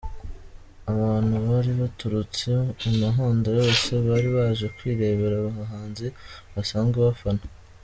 [0.91, 2.49] Abantu bari baturutse
[2.87, 6.07] imihanda yose bari baje kwirebera abahanzi
[6.53, 7.43] basanzwe bafana.